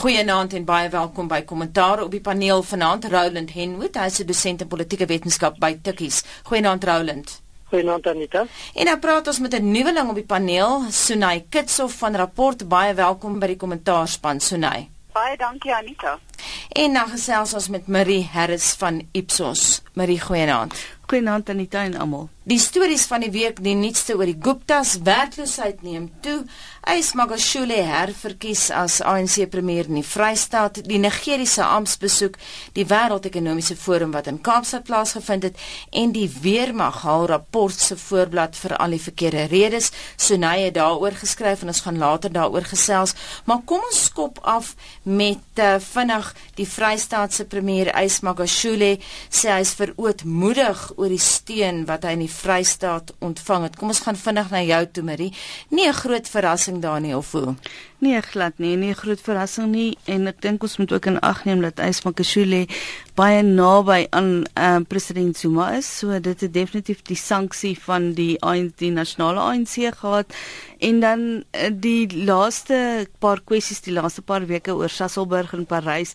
[0.00, 4.26] Goeienaand en baie welkom by Kommentaar op die paneel vanaand Roland Henwood, hy is 'n
[4.26, 6.22] dosent in politieke wetenskap by Tikkies.
[6.48, 7.42] Goeienaand Roland.
[7.68, 8.46] Goeienaand Anita.
[8.74, 12.68] En nou praat ons met 'n nuweling op die paneel, Sunay Kitsoff van Rapport.
[12.68, 14.88] Baie welkom by die kommentaarspan Sunay.
[15.12, 16.18] Baie dankie Anita.
[16.72, 19.82] En dan gesels ons met Marie Harris van Ipsos.
[19.92, 20.74] Marie, goeienaand.
[21.06, 22.28] Goeienaand Anita en almal.
[22.50, 26.40] Die stories van die week, die nuutste oor die Guptas werkloosheid neem toe.
[26.90, 32.38] Ys Magashule herverkies as ANC premier in die Vrystaat, die Nigeriese amptbesoek,
[32.74, 35.60] die Wêreldekonomiese Forum wat in Kaapstad plaasgevind het
[35.94, 39.92] en die Weermag haal rapport se voorblad vir al die verkeerde redes.
[40.16, 43.14] Sonye daaroor geskryf en ons gaan later daaroor gesels.
[43.46, 44.72] Maar kom ons skop af
[45.04, 48.96] met uh, vinnig die Vrystaatse premier Ys Magashule
[49.28, 53.76] sê hy is verootmoedig oor die steun wat hy in die Vrystaat ontvang het.
[53.76, 55.32] Kom ons gaan vinnig na jou toe Marie.
[55.68, 57.54] Nie 'n groot verrassing verrassing Daniel of hoe?
[57.98, 61.20] Nee, glad nie, nie 'n groot verrassing nie en ek dink ons moet ook in
[61.20, 62.66] ag neem dat Ysmakashule
[63.20, 65.88] baie naby aan uh, president Zuma is.
[65.98, 70.32] So dit het definitief die sanksie van die ANC die nasionale ANC gehad
[70.80, 76.14] en dan uh, die laaste paar kwessies die laaste paar weke oor Sasselburg in Parys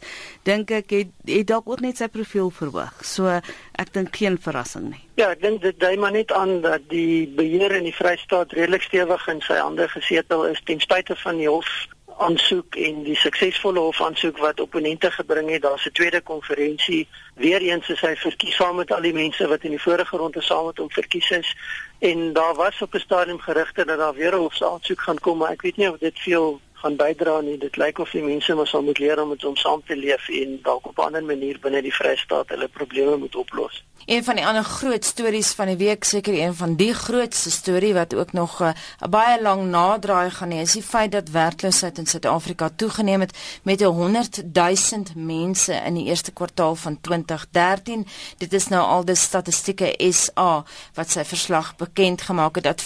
[0.49, 3.03] dink ek het, het dalk ook net sy profiel verhoog.
[3.05, 5.03] So ek dink geen verrassing nie.
[5.19, 8.87] Ja, ek dink dit dui maar net aan dat die beheer in die Vrystaat redelik
[8.87, 11.69] stewig in sy hande gesetel is ten spyte van die hof
[12.17, 17.07] aansoek en die suksesvolle hof aansoek wat opponente gebring het, daar's 'n tweede konferensie.
[17.35, 20.65] Weereens is hy verkies saam met al die mense wat in die vorige ronde saam
[20.65, 21.55] met hom verkies is
[21.99, 25.51] en daar was op 'n stadium gerugte dat daar weer 'n hofsaansoek gaan kom, maar
[25.51, 27.57] ek weet nie of dit veel gaan bydra nie.
[27.57, 30.29] Dit lyk of die mense mos sal moet leer om met hom saam te leef
[30.29, 33.83] en dalk op 'n ander manier binne die Vrystaat hulle probleme moet oplos.
[34.05, 37.93] Een van die ander groot stories van die week, seker een van die grootste storie
[37.93, 41.29] wat ook nog eh, 'n uh, baie lang nadraai gaan hê, is die feit dat
[41.29, 48.07] werkloosheid in Suid-Afrika toegeneem het met 100 000 mense in die eerste kwartaal van 2013.
[48.37, 52.85] Dit is nou al die statistieke SA wat sy verslag bekend gemaak het dat 4,6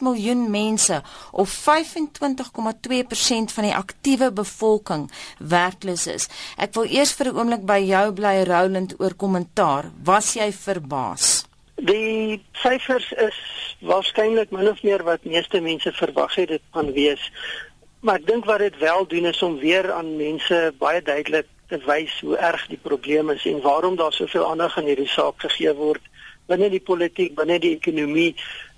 [0.00, 1.02] miljoen mense
[1.32, 1.56] of 25,2%
[3.52, 6.26] van die aktiewe bevolking werkloos is.
[6.56, 9.90] Ek wil eers vir 'n oomblik by jou bly Roland oor kommentaar.
[10.02, 11.44] Was was jy verbaas?
[11.76, 13.36] Die syfers is
[13.84, 17.24] waarskynlik min of meer wat meeste mense verwag het dit gaan wees.
[18.00, 21.80] Maar ek dink wat dit wel doen is om weer aan mense baie duidelik te
[21.84, 25.74] wys hoe erg die probleem is en waarom daar soveel aandag aan hierdie saak gegee
[25.76, 26.04] word
[26.46, 28.30] binne die politiek, binne die ekonomie,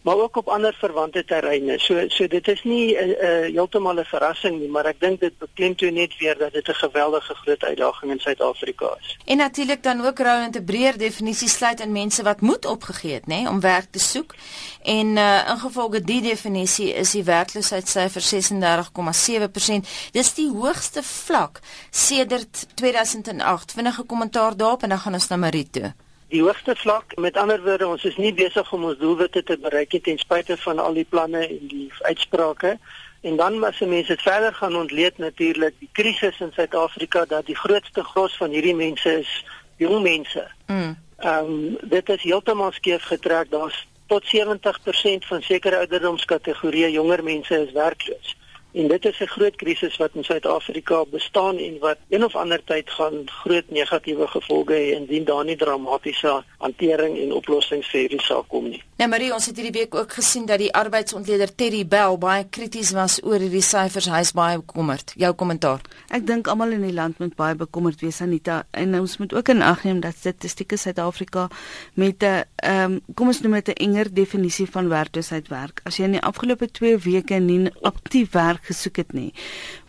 [0.03, 1.79] maar ook op ander verwante terreine.
[1.79, 5.21] So so dit is nie 'n uh, uh, heeltemal 'n verrassing nie, maar ek dink
[5.21, 9.19] dit beklemtoon net weer dat dit 'n geweldige groot uitdaging in Suid-Afrika is.
[9.25, 13.13] En natuurlik dan ook rou in 'n breër definisie sluit in mense wat moed opgegee
[13.13, 14.35] het, nê, om werk te soek.
[14.83, 19.89] En uh ingevolge die definisie is die werkloosheidsyfer 36,7%.
[20.11, 21.61] Dis die hoogste vlak
[21.91, 23.73] sedert 2008.
[23.73, 25.95] Vinnige kommentaar daarop en dan gaan ons na Marie toe
[26.29, 27.17] die hoogste vlak.
[27.17, 30.57] Met ander woorde, ons is nie besig om ons doelwitte te bereik nie ten spyte
[30.57, 32.77] van al die planne en die uitsprake.
[33.21, 37.57] En dan as mense dit verder gaan ontleed natuurlik die krisis in Suid-Afrika dat die
[37.57, 39.45] grootste gros van hierdie mense is
[39.77, 40.47] jong mense.
[40.67, 40.97] Mm.
[41.19, 43.51] Ehm um, dit is heeltemal skeef getrek.
[43.51, 48.37] Daar's tot 70% van sekere ouderdomskategorieë jonger mense is werkloos.
[48.79, 52.65] En dit is 'n groot krisis wat in Suid-Afrika bestaan en wat een of ander
[52.65, 58.21] tyd gaan groot negatiewe gevolge hê indien daar nie dramatiese hantering en oplossings vir hierdie
[58.25, 58.81] saak kom nie.
[58.99, 62.91] Nou Marie, ons het hierdie week ook gesien dat die arbeidsontleder Terry Bell baie krities
[62.97, 64.09] was oor hierdie syfers.
[64.11, 65.15] Hy is baie bekommerd.
[65.23, 65.85] Jou kommentaar.
[66.11, 69.53] Ek dink almal in die land moet baie bekommerd wees Anita en ons moet ook
[69.55, 71.49] in ag neem dat statistieke Suid-Afrika
[71.95, 75.81] met 'n ehm um, kom ons noem dit 'n enger definisie van werkloosheid werk.
[75.85, 79.33] As jy in die afgelope 2 weke nie aktief werk gesoek het nie,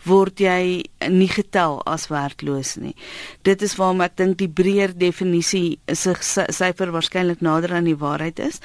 [0.05, 2.95] word jy nie getel as werkloos nie.
[3.43, 6.15] Dit is waarom ek dink die breër definisie is 'n
[6.51, 8.59] syfer waarskynlik nader aan die waarheid is.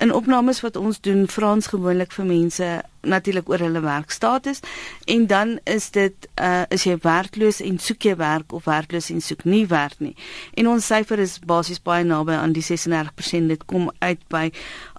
[0.00, 4.60] In opnames wat ons doen, vra ons gewoonlik vir mense natuurlik oor hulle werkstatus
[5.04, 9.20] en dan is dit uh is jy werkloos en soek jy werk of werkloos en
[9.20, 10.14] soek nie werk nie.
[10.54, 13.48] En ons syfer is basies baie naby aan die 36%.
[13.48, 14.50] Dit kom uit by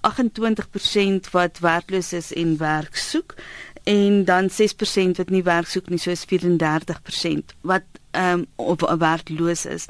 [0.02, 3.36] 28% wat werkloos is en werk soek
[3.84, 7.82] en dan 6% wat nie werk soek nie, soos 34% wat
[8.12, 9.86] ehm um, op werkloos is.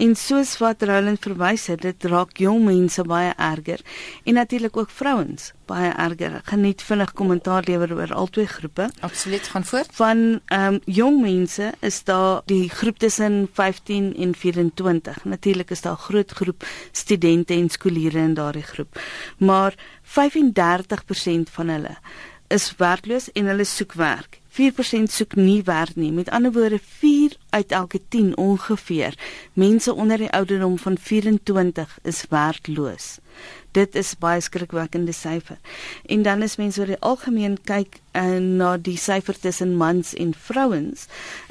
[0.00, 3.80] En soos wat Roland verwys het, dit raak jong mense baie erger
[4.24, 6.40] en natuurlik ook vrouens baie erger.
[6.44, 8.88] Geniet vinnig kommentaar lewer oor al twee groepe.
[9.00, 9.90] Absoluut, gaan voort.
[9.92, 15.24] Van ehm um, jong mense is daar die groep tussen 15 en 24.
[15.24, 19.00] Natuurlik is daar 'n groot groep studente en skooliere in daardie groep.
[19.38, 21.96] Maar 35% van hulle
[22.48, 24.40] is werkloos en hulle soek werk.
[24.56, 26.12] 4% soek nie werk nie.
[26.12, 29.18] Met ander woorde, 4 uit elke 10 ongeveer
[29.52, 33.18] mense onder die ouderdom van 24 is werkloos.
[33.76, 35.58] Dit is baie skrikwekkende syfer.
[36.06, 40.32] En dan is mense oor die algemeen kyk uh, na die syfer tussen mans en
[40.32, 41.04] vrouens,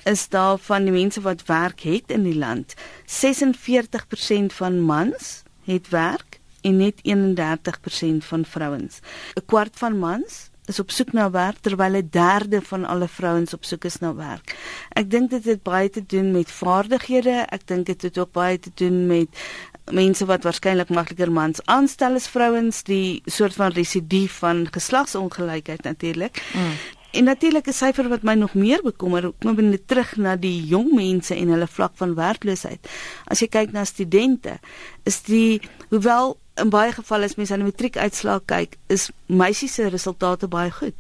[0.10, 2.74] is daar van die mense wat werk het in die land,
[3.06, 9.00] 46% van mans het werk en net 31% van vrouens.
[9.38, 13.54] 'n Kwart van mans is op soek na werk terwyl 'n derde van alle vrouens
[13.54, 14.56] op soek is na werk.
[14.90, 18.60] Ek dink dit het baie te doen met vaardighede, ek dink dit het ook baie
[18.60, 19.28] te doen met
[19.92, 26.44] mense wat waarskynlik makliker mans aanstel as vrouens, die soort van residue van geslagsongelykheid natuurlik.
[26.54, 26.72] Mm.
[27.16, 30.92] En natuurlik 'n syfer wat my nog meer bekommer, kom binne terug na die jong
[30.94, 32.90] mense en hulle vlak van werkloosheid.
[33.24, 34.60] As jy kyk na studente,
[35.04, 39.90] is die hoewel in baie gevalle as mense aan die matriekuitslae kyk, is meisies se
[39.92, 40.96] resultate baie goed.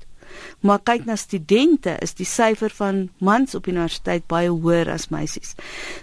[0.59, 5.53] Maar kyk na studente, is die syfer van mans op universiteit baie hoër as meisies.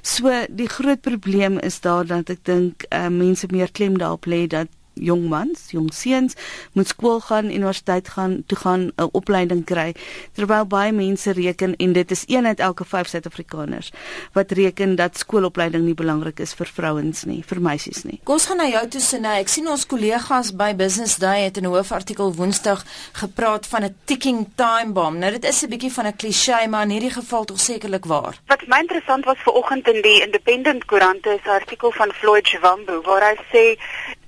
[0.02, 4.46] So die groot probleem is daar dat ek dink uh, mense meer klem daarop lê
[4.46, 6.34] dat jong mans, jong seuns
[6.72, 9.94] moet skool gaan, universiteit gaan, toe gaan 'n opleiding kry.
[10.32, 13.92] Terwyl baie mense reken en dit is een uit elke 5 Suid-Afrikaners
[14.32, 18.20] wat reken dat skoolopleiding nie belangrik is vir vrouens nie, vir meisies nie.
[18.24, 19.40] Kom ons gaan na jou toe Sinay.
[19.40, 23.94] Ek sien ons kollegas by Business Day het in 'n hoofartikel Woensdag gepraat van 'n
[24.04, 25.18] ticking time bomb.
[25.18, 28.34] Nou dit is 'n bietjie van 'n klise, maar in hierdie geval tog sekerlik waar.
[28.46, 32.46] Wat my interessant was ver oggend in die Independent Koerant is 'n artikel van Floyd
[32.48, 33.78] Chwambu waar hy sê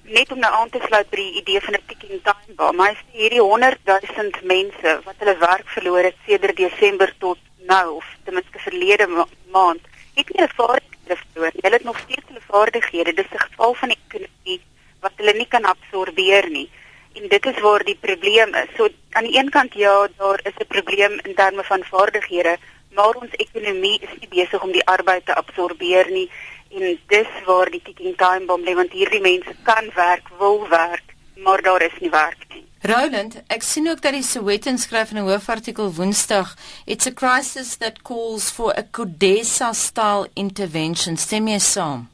[0.04, 2.76] net om nou aan te sluit by die idee van 'n ticking time bomb.
[2.76, 7.96] Maar is hierdie 100 000 mense wat hulle werk verloor het sedert Desember tot nou
[7.96, 9.80] of ten minste verlede ma maand,
[10.14, 11.62] het nie vaardighede verloor nie.
[11.62, 13.14] Hulle het nog steeds hulle vaardighede.
[13.14, 14.60] Dis 'n geval van die ekonomie
[15.00, 16.70] wat hulle nie kan absorbeer nie.
[17.14, 18.68] En dit is waar die probleem is.
[18.76, 22.56] So aan die een kant ja, daar is 'n probleem in terme van vaardighede,
[22.90, 26.30] maar ons ekonomie is nie besig om die arbeid te absorbeer nie
[26.74, 31.14] en dis waar die ticking time bomb lê want hierdie mense kan werk, wil werk,
[31.36, 32.62] maar daar is nie werk nie.
[32.84, 36.54] Roland, ek sien ook dat die Sowetan skryf in 'n hoofartikel Woensdag,
[36.86, 41.16] it's a crisis that calls for a Codesa style intervention.
[41.16, 42.08] Stem jy saam?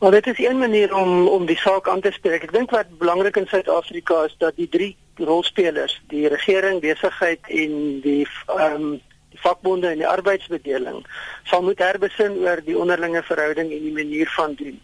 [0.00, 2.42] Maar dit is een manier om om die saak aan te spreek.
[2.42, 8.00] Ek dink wat belangrik in Suid-Afrika is dat die drie rolspelers, die regering, besigheid en
[8.00, 9.00] die ehm um,
[9.44, 11.02] vakbonde en die arbeidsbedeling
[11.50, 14.80] sal moet herbesin oor die onderlinge verhouding en die manier van doen.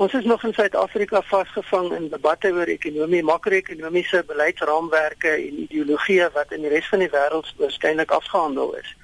[0.00, 6.54] Ons is nog in Suid-Afrika vasgevang in debatte oor ekonomie, makro-ekonomiese beleidsraamwerke en ideologieë wat
[6.56, 8.94] in die res van die wêreld waarskynlik afgehandel is.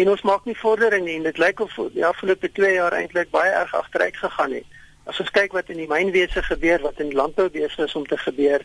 [0.00, 3.28] En ons maak nie vordering nie en dit lyk of die afgelope 2 jaar eintlik
[3.34, 4.78] baie erg agteruit gegaan het.
[5.04, 8.16] As ons kyk wat in die mynwese gebeur, wat in landbou besig is om te
[8.20, 8.64] gebeur,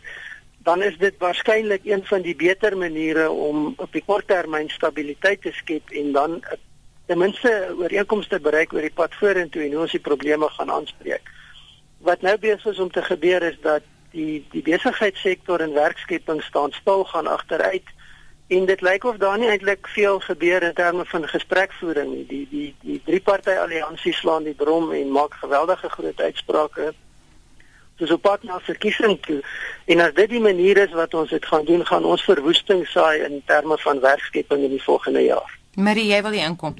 [0.64, 5.52] dan is dit waarskynlik een van die beter maniere om op die korttermyn stabiliteit te
[5.52, 6.38] skep en dan
[7.06, 11.28] ten minste ooreenkomste bereik oor die pad vorentoe en hoe ons die probleme gaan aanspreek.
[11.98, 13.84] Wat nou besig is om te gebeur is dat
[14.16, 17.92] die die besigheidssektor en werkskepping staan stil gaan agteruit
[18.48, 22.26] en dit lyk of daar nie eintlik veel gebeur in terme van gesprekvoering nie.
[22.26, 26.94] Die die die drie party alliansie slaan die brom en maak geweldige groot uitsprake
[27.98, 29.40] soos op pad na verkiesing toe.
[29.84, 33.22] En as dit die manier is wat ons dit gaan doen, gaan ons verwoesting saai
[33.22, 35.58] in terme van werkskepping in die volgende jaar.
[35.74, 36.74] Marie, jy wil hier inkom.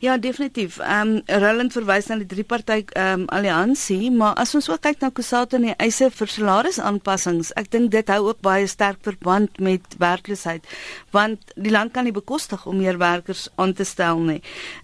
[0.00, 0.78] Ja, definitief.
[0.78, 4.80] Ehm um, Roland verwys na die drie party ehm um, alliansie, maar as ons ook
[4.80, 9.02] kyk na Kusatu en die eise vir salarisaanpassings, ek dink dit hou ook baie sterk
[9.04, 10.64] verband met werkloosheid,
[11.12, 14.38] want die land kan nie bekostig om meer werkers aan te stel nie.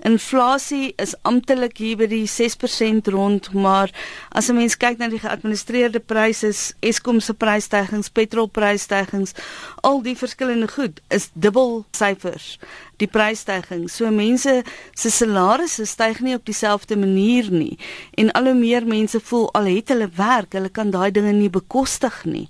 [0.04, 3.88] Inflasie is amptelik hier by die 6% rond, maar
[4.28, 9.32] as 'n mens kyk na die geadministreerde pryse, Eskom se prysstygings, petrolprysstygings,
[9.80, 12.58] al die verskillende goed is dubbel syfers
[13.00, 13.96] die prysstygings.
[13.96, 14.62] So mense
[14.96, 17.78] se salarisse styg nie op dieselfde manier nie
[18.14, 21.50] en al hoe meer mense voel al het hulle werk, hulle kan daai dinge nie
[21.50, 22.46] bekostig nie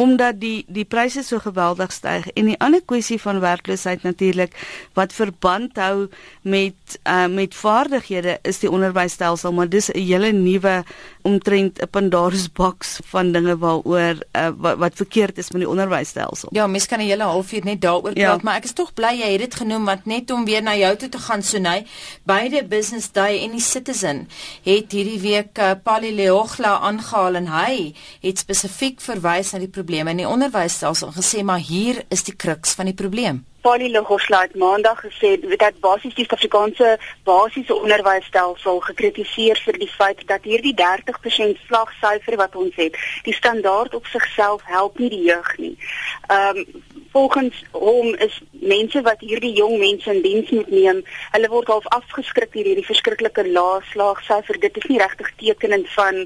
[0.00, 4.56] omdat die die pryse so geweldig styg en die ander kwessie van werkloosheid natuurlik
[4.96, 6.08] wat verband hou
[6.42, 10.84] met uh, met vaardighede is die onderwysstelsel maar dis 'n hele nuwe
[11.22, 16.48] omtrent 'n Pandora's box van dinge waaroor uh, wat, wat verkeerd is met die onderwysstelsel.
[16.52, 18.28] Ja, mens kan 'n hele halfuur net daaroor ja.
[18.28, 20.76] praat, maar ek is tog bly jy het dit genoem want net om weer na
[20.76, 21.86] jou toe te gaan nee,
[22.22, 24.28] beide Business Day en die Citizen
[24.62, 30.12] het hierdie week uh, Pali Leogla aangehaal en hy het spesifiek verwys na die probleme
[30.14, 33.40] in die onderwysstelsel gesê maar hier is die kruks van die probleem.
[33.66, 36.92] Polly Logosla het maandag gesê dat basies die Suid-Afrikaanse
[37.26, 42.94] basiese onderwysstelsel gekritiseer vir die feit dat hierdie 30% slagsyfer wat ons het,
[43.26, 45.74] die standaard op sigself help nie die jeug nie.
[46.28, 51.48] Ehm um, volgens hom is mense wat hierdie jong mense in diens moet neem, hulle
[51.50, 54.60] word half afgeskrik deur hierdie verskriklike lae slagsyfer.
[54.62, 56.22] Dit is nie regtig tekenend van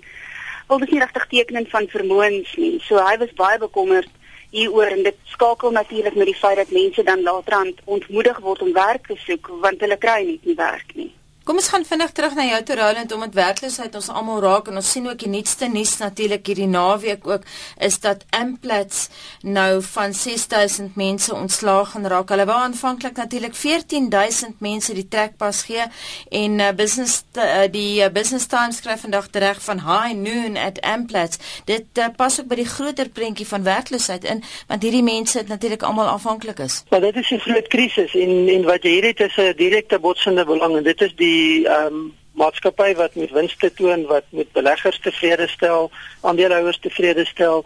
[0.68, 2.76] wel dis nie regtig tekenend van vermoëns nie.
[2.86, 4.10] So hy was baie bekommerd
[4.54, 8.62] hieroor en dit skakel natuurlik met die feit dat mense dan later aan ontmoedig word
[8.62, 11.10] om werk te soek want hulle kry nie die werk nie.
[11.44, 14.68] Kom ons gaan vinnig terug na jou toe Roland om met werkloosheid ons almal raak
[14.70, 17.42] en ons sien ook die nuutste nuus natuurlik hierdie naweek ook
[17.84, 19.10] is dat Amplats
[19.44, 22.32] nou van 6000 mense ontslaag gaan raak.
[22.32, 25.84] Hulle wou aanvanklik natuurlik 14000 mense die trekpas gee
[26.30, 30.80] en uh, business uh, die uh, Business Times skryf vandag reg van high noon at
[30.80, 31.60] Amplats.
[31.68, 34.40] Dit uh, pas ook by die groter prentjie van werkloosheid in
[34.72, 36.80] want hierdie mense het natuurlik almal afhanklik is.
[36.88, 40.00] Maar dit is 'n groot krisis en en wat jy hier het is 'n direkte
[40.00, 44.24] botsende belang en dit is die die ehm um, maatskappy wat met winste toon wat
[44.34, 47.62] met beleggers tevrede stel, aandeelhouers tevrede stel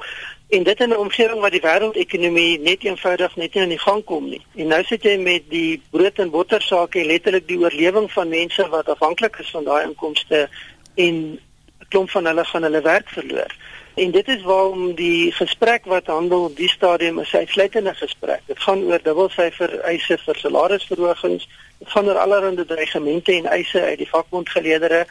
[0.49, 4.05] en dit in 'n omgewing waar die wêreldekonomie net eenvoudig net nie aan die gang
[4.05, 4.45] kom nie.
[4.57, 8.29] En nou sit jy met die brood en botter sake en letterlik die oorlewing van
[8.29, 10.49] mense wat afhanklik is van daai inkomste
[10.95, 11.41] en
[11.81, 13.53] 'n klomp van hulle gaan hulle werk verloor.
[13.95, 18.41] En dit is waarom die gesprek wat handel op die stadium is 'n uitsluitende gesprek.
[18.47, 23.99] Dit gaan oor dubbelsyfer eise vir salarisverhogings, dit gaan oor allerlei dreigemente en eise uit
[23.99, 25.07] die vakbondgeleedere.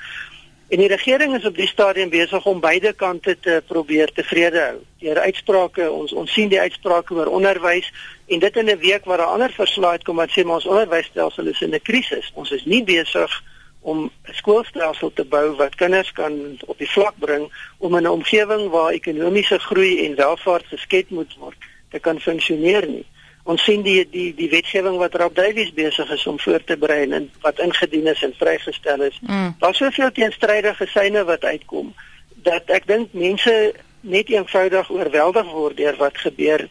[0.68, 4.80] En die regering is op die stadium besig om beide kante te probeer tevrede hou.
[5.00, 7.92] Deur uitsprake, ons ons sien die uitsprake oor onderwys
[8.28, 11.48] en dit in 'n week waar 'n ander verslag uitkom wat sê maar ons onderwysstelsel
[11.48, 12.32] is in 'n krisis.
[12.34, 13.44] Ons is nie besig
[13.92, 16.34] om 'n skoolstelsel te bou wat kinders kan
[16.66, 17.46] op die vlak bring
[17.78, 22.88] om in 'n omgewing waar ekonomiese groei en welvaart geskep moet word te kan funksioneer
[22.88, 23.06] nie.
[23.44, 27.12] Ons sien die die die wetgewing wat Rob Davies besig is om voor te berei
[27.12, 29.20] en wat ingedien is en vrygestel is.
[29.22, 29.56] Mm.
[29.60, 31.94] Daar's soveel teenstrydige syne wat uitkom
[32.36, 36.68] dat ek dink mense net eenvoudig oorweldig word deur wat gebeur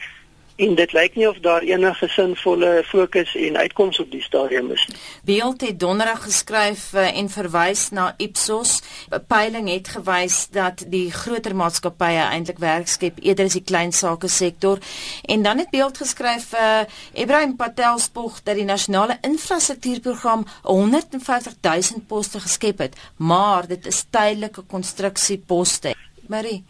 [0.56, 4.86] en dit lyk nie of daar enige sinvolle fokus en uitkoms op die stadium is
[4.88, 4.96] nie.
[5.24, 8.80] Beeld het donderdag geskryf uh, en verwys na Ipsos.
[9.10, 13.92] 'n Peiling het gewys dat die groter maatskappye eintlik werk skep eerder as die klein
[13.92, 14.78] sake sektor.
[15.22, 16.80] En dan het Beeld geskryf uh,
[17.12, 24.04] Ibrahim Patel spog dat die nasionale infrastruktuurprogram 150 000 poste geskep het, maar dit is
[24.10, 25.94] tydelike konstruksieposte.
[26.28, 26.64] Marie.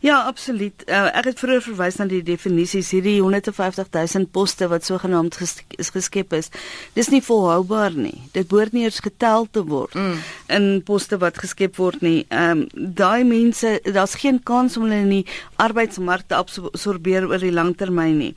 [0.00, 0.84] Ja, absoluut.
[0.86, 5.58] Uh, ek het vroeër verwys na die definisies hierdie 150 000 poste wat sogenaamd ges
[5.80, 6.50] is geskep is.
[6.96, 8.16] Dis nie volhoubaar nie.
[8.32, 10.18] Dit behoort nie eens getel te word mm.
[10.56, 12.24] in poste wat geskep word nie.
[12.28, 12.66] Ehm um,
[13.00, 15.24] daai mense, daar's geen kans om hulle in die
[15.60, 18.34] arbeidsmark te absorbeer oor die lang termyn nie.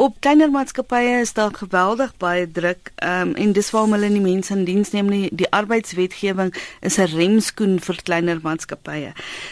[0.00, 4.54] Op kleiner maatskappye is daar geweldig baie druk um, en dis waarom hulle nie mense
[4.54, 5.26] in diens neem nie.
[5.36, 9.10] Die arbeidswetgewing is 'n remskoen vir kleiner maatskappye.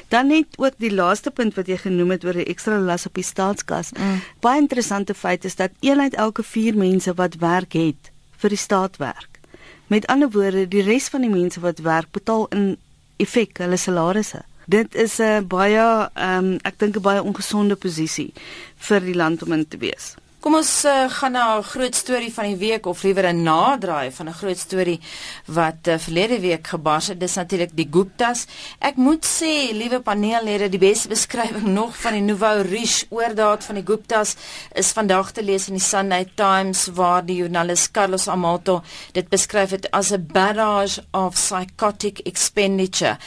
[0.08, 3.14] Dan net ook die laaste punt wat jy genoem het oor die ekstra las op
[3.14, 3.92] die staatskas.
[3.92, 4.22] Mm.
[4.40, 8.58] Baie interessante feit is dat een uit elke 4 mense wat werk het vir die
[8.58, 9.40] staat werk.
[9.86, 12.76] Met ander woorde, die res van die mense wat werk betaal in
[13.16, 14.40] effek hulle salarisse.
[14.64, 18.32] Dit is 'n baie ehm um, ek dink 'n baie ongesonde posisie
[18.76, 20.14] vir die land om in te wees.
[20.38, 24.12] Kom ons uh, gaan na 'n groot storie van die week of liewer 'n nadraai
[24.12, 25.00] van 'n groot storie
[25.46, 27.20] wat uh, verlede week gebars het.
[27.20, 28.46] Dis natuurlik die Guptas.
[28.78, 33.74] Ek moet sê, liewe paneellede, die beste beskrywing nog van die Nouveau Riche oordaat van
[33.74, 34.36] die Guptas
[34.74, 39.70] is vandag te lees in die Sunday Times waar die joernalis Carlos Amato dit beskryf
[39.70, 43.18] het as 'n barrage of psychotic expenditure.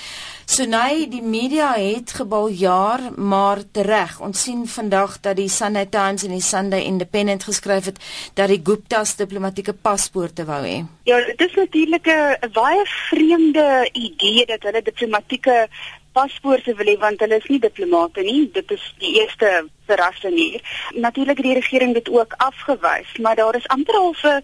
[0.52, 4.18] So nee, die media het gebal jaar, maar tereg.
[4.20, 8.02] Ons sien vandag dat die Sunday Times en die Sunday Independent geskryf het
[8.36, 10.82] dat die Guptas diplomatieke paspoorte wou hê.
[11.08, 15.70] Ja, dit is natuurlik 'n baie vreemde idee dat hulle diplomatieke
[16.12, 18.50] paspoorte wil hê want hulle is nie diplomate nie.
[18.54, 20.62] Dit is die eerste verrassing hier.
[20.96, 24.44] Natuurlik het die regering dit ook afgewys, maar daar is amper al 'n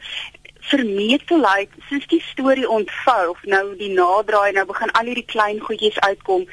[0.69, 5.99] vermetelheid soos die storie ontvou of nou die nadraai nou begin al hierdie klein goedjies
[5.99, 6.45] uitkom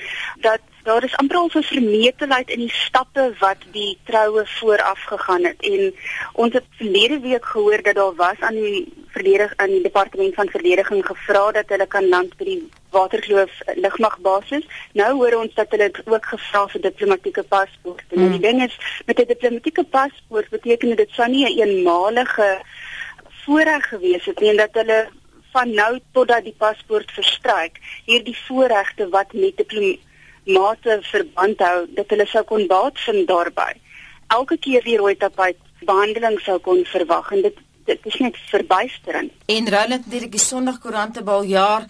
[0.47, 5.45] dat daar is amper al so vermetelheid in die stappe wat die troue vooraf gegaan
[5.45, 5.63] het.
[5.65, 5.95] En
[6.33, 10.49] ons het verlede week gehoor dat daar was aan die verdedig aan die departement van
[10.49, 12.63] verdediging gevra dat hulle kan land by die
[12.95, 14.67] Waterkloof lugmagbasis
[14.99, 18.21] nou hoor ons dat hulle ook gevra vir diplomatieke paspoorte hmm.
[18.21, 22.49] nou die ding is met 'n diplomatieke paspoort beteken dit sou nie 'n eenmalige
[23.45, 25.01] voorreg gewees het en dat hulle
[25.53, 32.27] van nou totdat die paspoort verstryk hierdie voorregte wat met diplomate verband hou dat hulle
[32.27, 33.75] sou kon baat vind daarbey
[34.39, 39.33] elke keer weer rooi tapuit behandeling sou kon verwag en dit dit is net verbuisterend.
[39.47, 41.85] En Roland het die Sondagkoerante bal jaar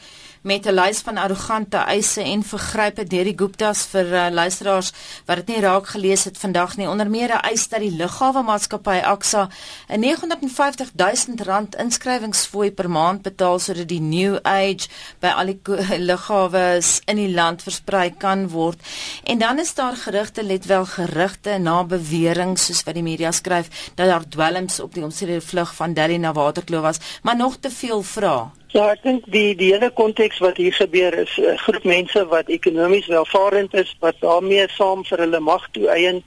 [0.44, 4.92] met 'n lys van arrogante eise en vergrype deur die Guptas vir uh, luisteraars
[5.26, 6.88] wat dit nie raak gelees het vandag nie.
[6.88, 9.48] Onder meer 'n eis dat die lughawe maatskappy Axa
[9.88, 14.88] 'n 950 000 rand inskrywingsfooi per maand betaal sodat die New Age
[15.20, 15.60] by al die
[16.10, 18.80] lughawe in die land versprei kan word.
[19.24, 23.68] En dan is daar gerugte, let wel gerugte na bewering soos wat die media skryf
[23.94, 27.70] dat daar dwelms op die omstrede vlug van Delhi na Waterkloof was, maar nog te
[27.70, 28.63] veel vrae.
[28.74, 32.48] Ja, ek dink die die hele konteks wat hier gebeur is 'n groep mense wat
[32.50, 36.18] ekonomies welvarend is, wat daarmee saam vir hulle mag toeëien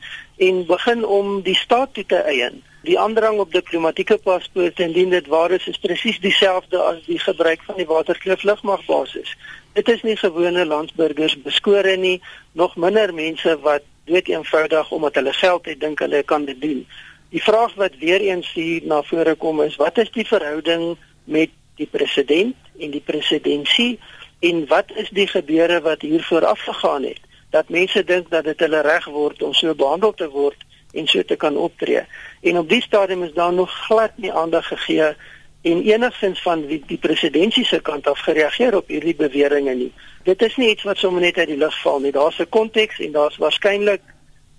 [0.48, 2.64] en begin om die staat toe te eien.
[2.84, 7.68] Die aandrang op diplomatieke paspoorte indien dit waar is, is presies dieselfde as die gebruik
[7.68, 9.36] van die Waterkloof lugmagbasis.
[9.74, 15.34] Dit is nie gewone landsburgers beskore nie, nog minder mense wat dood eenvoudig omdat hulle
[15.34, 16.88] geld het dink hulle kan dit doen.
[17.30, 21.50] Die vraag wat weer eens hier na vore kom is, wat is die verhouding met
[21.78, 27.22] die president en die presidentskap en wat is die gebeure wat hier vooraf gegaan het
[27.50, 31.24] dat mense dink dat dit hulle reg word om so behandel te word en so
[31.24, 32.04] te kan optree.
[32.42, 35.16] En op die stadium is daar nog glad nie aandag gegee
[35.62, 39.92] en enigstens van die, die presidentskap se kant af gereageer op hierdie beweringe nie.
[40.24, 42.12] Dit is nie iets wat sommer net uit die lug val nie.
[42.12, 44.02] Daar's 'n konteks en daar's waarskynlik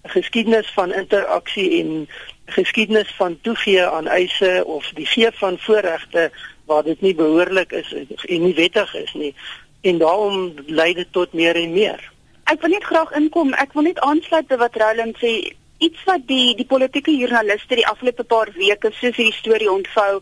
[0.03, 2.09] geskiedenis van interaksie en
[2.47, 6.31] geskiedenis van toegee aan eise of die gee van voorregte
[6.69, 9.33] waar dit nie behoorlik is en nie wettig is nie
[9.81, 12.03] en daarom lei dit tot meer en meer.
[12.49, 13.53] Ek wil net graag inkom.
[13.55, 15.33] Ek wil net aansluit by wat Roland sê.
[15.79, 20.19] Iets wat die die politieke joernaliste die afgelope paar weke soos hierdie storie ontvou,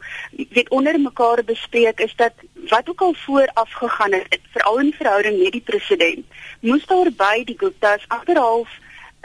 [0.52, 5.38] weet onder mekaar bespreek is dat wat ook al vooraf gegaan het, veral in verhouding
[5.40, 6.26] met die president,
[6.60, 8.68] moes daar by die Gupta's agterhalf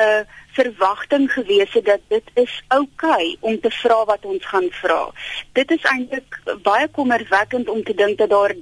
[0.01, 4.67] 'n verwagting gewees het dat dit is oukei okay om te vra wat ons gaan
[4.71, 5.11] vra.
[5.51, 8.55] Dit is eintlik baie kommerwekkend om te dink dat daar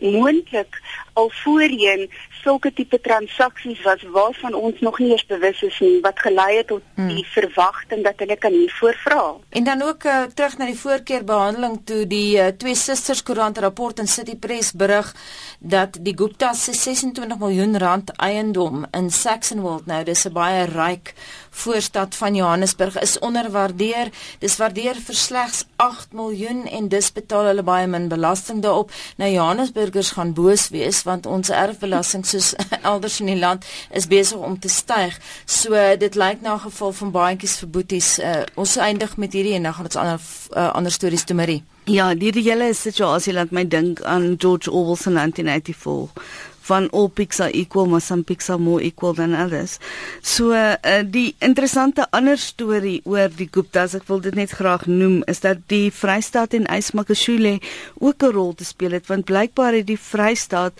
[0.00, 0.80] moontlik
[1.12, 2.10] al voorheen
[2.42, 6.68] sulke tipe transaksies was waarvan ons nog nie eens bewus is nie wat gelei het
[6.72, 7.08] tot hmm.
[7.08, 9.22] die verwagting dat hulle kan hiervoor vra.
[9.50, 13.98] En dan ook uh, terug na die voorkeurbehandeling toe die uh, twee susters koerant rapport
[14.02, 15.12] in City Press berig
[15.58, 21.14] dat die Guptas se 26 miljoen rand eiendom in Saxonwold nou dis 'n baie ryk
[21.56, 24.10] voorstad van Johannesburg is onderwaardeer.
[24.38, 28.92] Dis waardeer vir slegs 8 miljoen en dis betaal hulle baie min belasting daarop.
[29.16, 29.30] Nou
[29.76, 32.54] Johannesburgers gaan boos wees want ons erfbelasting soos
[32.90, 35.18] elders in die land is besig om te styg.
[35.44, 38.18] So dit lyk na geval van baadjies vir boeties.
[38.18, 40.20] Uh, ons eindig met hierdie en dan gaan ons ander
[40.56, 41.62] uh, ander stories toe Marie.
[41.86, 47.40] Ja, die hele situasie laat my dink aan George Orwell se 1984 van all pigs
[47.40, 49.78] are equal maar some pigs are more equal than others.
[50.22, 55.22] So uh, die interessante ander storie oor die Guptas, ek wil dit net graag noem,
[55.30, 57.58] is dat die Vrystaat en Ysmakashule
[57.98, 60.74] ook 'n rol te speel het want blykbaar het die Vrystaat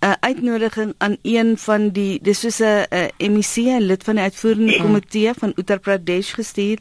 [0.00, 4.14] 'n uh, uitnodiging aan een van die dis soos 'n uh, MEC, 'n lid van
[4.14, 6.78] die uitvoerende komitee van Uttar Pradesh gestuur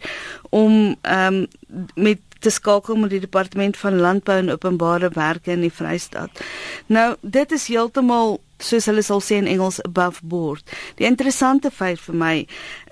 [0.50, 1.48] om um,
[1.96, 6.44] met te skakel met die departement van landbou en openbare werke in die Vrystaat.
[6.88, 10.64] Nou, dit is heeltemal soos hulle sal sê in Engels above board.
[11.00, 12.36] Die interessante feit vir my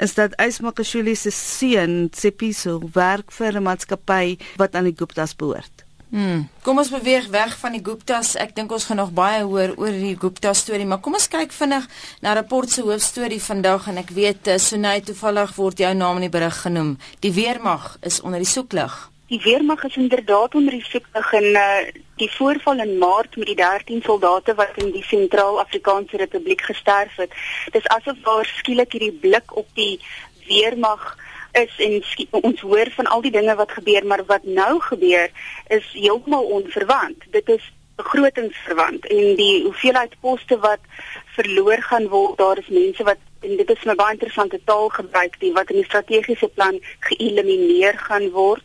[0.03, 5.87] is dat Ysmakashule se seun, Tsepiso, werk vir 'n maatskappy wat aan die Guptas behoort.
[6.09, 6.45] Hmm.
[6.63, 8.35] Kom ons beweeg weg van die Guptas.
[8.39, 11.51] Ek dink ons gaan nog baie hoor oor die Gupta storie, maar kom ons kyk
[11.51, 11.83] vinnig
[12.23, 16.29] na rapport se hoofstorie vandag en ek weet eh, Sunay toevallig word jou naam in
[16.29, 16.95] die berig genoem.
[17.19, 18.95] Die weermag is onder die soeklig.
[19.27, 23.55] Die weermag is inderdaad onder die soeklig en uh, die voorval in Maart met die
[23.55, 27.33] 13 soldate wat in die Sentraal-Afrikaanse Republiek gesterf het.
[27.71, 29.99] Dis asof daar skielik hierdie blik op die
[30.47, 31.15] weermag
[31.57, 32.01] is en
[32.41, 35.29] ons hoor van al die dinge wat gebeur, maar wat nou gebeur
[35.73, 37.29] is heeltemal onverwant.
[37.31, 40.81] Dit is begrotingsverwant en die hoeveelheid poste wat
[41.37, 45.39] verloor gaan word, daar is mense wat en dit is 'n baie interessante taal gebruik
[45.39, 48.63] die wat in die strategiese plan geëlimineer gaan word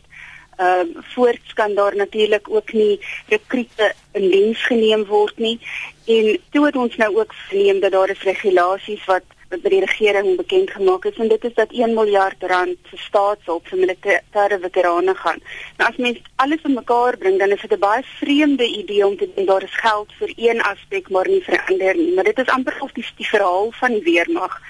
[0.57, 5.59] ehm uh, voorts kan daar natuurlik ook nie rekrute in diens geneem word nie.
[6.05, 9.23] En toe het ons nou ook verneem dat daar is regulasies wat
[9.61, 11.17] by die regering bekend gemaak is.
[11.21, 15.41] En dit is dat 1 miljard rand vir staatshulp vir militêre veterane gaan.
[15.77, 19.29] Nou as mens alles bymekaar bring dan is dit 'n baie vreemde idee om te
[19.35, 22.53] dink daar is geld vir een aspek maar nie vir ander nie, maar dit is
[22.55, 24.61] amper of die, die verhaal van die weermag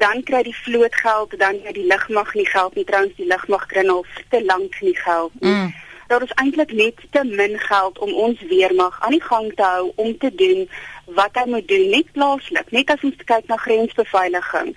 [0.00, 2.86] dan kry die vloot geld, dan kry die lugmag nie geld nie.
[2.88, 5.54] Trouens die lugmag kry al te lank nie geld nie.
[5.54, 5.72] Mm.
[6.10, 9.92] Daar is eintlik net te min geld om ons weermag aan die gang te hou
[9.94, 10.64] om te doen
[11.18, 12.72] wat hy moet doen net plaaslik.
[12.74, 14.74] Net as ons kyk na grensbeveiliging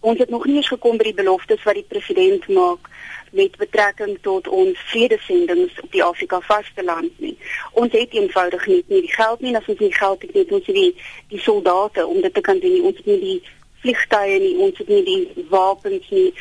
[0.00, 2.86] Ons het nog nie eens gekom by die beloftes wat die president maak
[3.34, 7.34] met betrekking tot ons vredesendings op die Afrika vasteland nie.
[7.72, 10.70] Ons het eenvoudig nie, nie die geld nie, as ons nie geld het nie, ons
[10.70, 10.94] het die
[11.34, 12.86] die soldate om dit te kan doen.
[12.92, 13.40] Ons het nie die
[13.82, 16.32] vliegtye nie, ons het nie die wapens nie.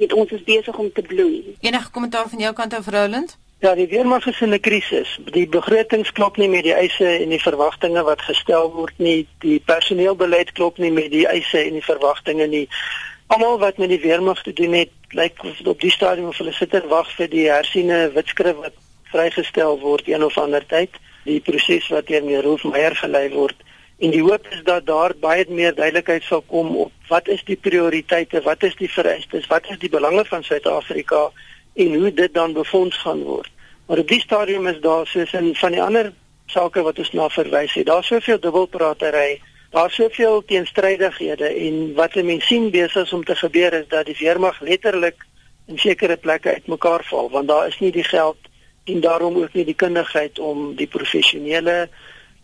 [0.00, 1.56] Dit ons is besig om te bloei.
[1.60, 3.36] Enige kommentaar van jou kant af, Roland?
[3.60, 5.18] Ja, die weermag is in 'n krisis.
[5.24, 9.26] Die begrotings klop nie met die eise en die verwagtinge wat gestel word nie.
[9.38, 12.68] Die personeelbeleid klop nie met die eise en die verwagtinge nie.
[13.26, 16.74] Almal wat met die weermag te doen het, lyk op die stadium of hulle sit
[16.74, 18.72] en wag vir die hersiene wetskrif wat
[19.12, 20.90] vrygestel word een of ander tyd.
[21.24, 23.56] Die proses wat deur meneer Roofmeyer gelei word
[24.00, 27.56] en die hoop is dat daar baie meer duidelikheid sal kom op wat is die
[27.56, 31.28] prioriteite, wat is die vereistes, wat is die belange van Suid-Afrika
[31.74, 33.50] en hoe dit dan befonds gaan word.
[33.86, 36.12] Maar op die stadium is daar soos in van die ander
[36.46, 42.26] sake wat ons na verwys het, daar's soveel dubbelpratery, daar's soveel teenstrydighede en wat 'n
[42.26, 45.26] mens sien besig is om te gebeur is dat die weermag letterlik
[45.66, 48.36] in sekere plekke uitmekaar val want daar is nie die geld
[48.84, 51.88] en daarom ook nie die kundigheid om die professionele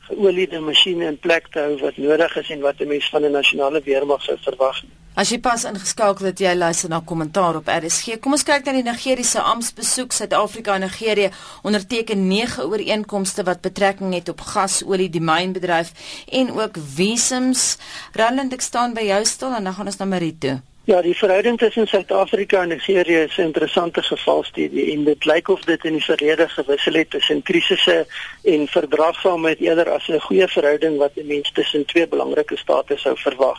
[0.08, 3.32] geoliede masjiene in plek te hou wat nodig is en wat 'n mens van 'n
[3.32, 4.82] nasionale weermag sou verwag.
[5.16, 8.18] As jy pas ingeskakel het, jy luister na kommentaar op RSG.
[8.20, 11.30] Kom ons kyk na die Nigeriese amptbesoek Suid-Afrika en Nigerië
[11.62, 15.92] onderteken 9 ooreenkomste wat betrekking het op gas, olie, die mynbedryf
[16.28, 17.78] en ook visums.
[18.12, 20.60] Roland, ek staan by jou stil en dan gaan ons na Marito.
[20.86, 25.60] Ja, die verhouding tussen Suid-Afrika en Nigerië is 'n interessante gevalstudie en dit lyk of
[25.60, 28.06] dit in die verlede gewissel het tussen krisisse
[28.42, 33.16] en verdraagsaamheid eerder as 'n goeie verhouding wat 'n mens tussen twee belangrike state sou
[33.18, 33.58] verwag.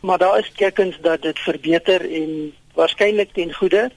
[0.00, 3.88] Maar daar is tekens dat dit verbeter en waarskynlik ten goeie.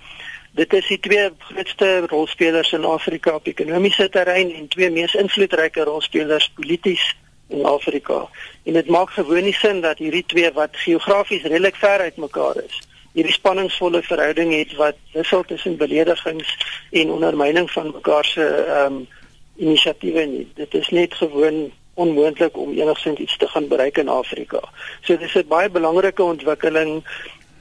[0.51, 5.83] Dit is die twee grootste rolspelers in Afrika op ekonomiese terrein en twee mees invloedryke
[5.83, 7.15] rolspelers polities
[7.51, 8.27] in Afrika.
[8.63, 12.57] En dit maak gewoon nie sin dat hierdie twee wat geografies redelik ver uit mekaar
[12.65, 12.81] is,
[13.13, 16.57] hierdie spanningsvolle verhouding het wat wissel tussen beledigings
[16.91, 19.07] en ondermyning van mekaar se ehm um,
[19.61, 20.47] inisiatiewe nie.
[20.55, 24.61] Dit is net gewoon onmoontlik om enigsins iets te gaan bereik in Afrika.
[25.01, 27.03] So dis 'n baie belangrike ontwikkeling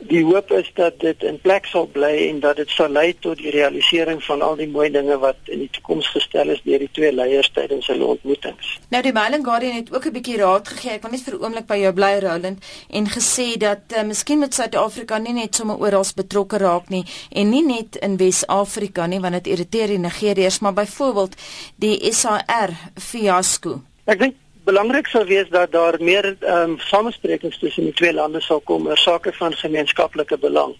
[0.08, 3.38] die hoop is dat dit in plek sal bly en dat dit sal lei tot
[3.38, 6.90] die realisering van al die mooi dinge wat in die toekoms gestel is deur die
[6.96, 8.72] twee leiers tydens hulle ontmoetings.
[8.90, 10.90] Nou die Mailing Guardian het ook 'n bietjie raad gegee.
[10.96, 14.38] Ek wil net vir 'n oomblik by jou bly Roland en gesê dat uh, miskien
[14.38, 19.20] met Suid-Afrika nie net sommer oral betrokke raak nie en nie net in Wes-Afrika nie
[19.20, 21.34] want dit irriteer die Nigeriërs, maar byvoorbeeld
[21.76, 23.82] die SAR fiasco.
[24.04, 24.34] Ek dink
[24.70, 28.86] belangrik sou wees dat daar meer ehm um, samesprekings tussen die twee lande sal kom
[28.86, 30.76] oor sake van gemeenskaplike belang.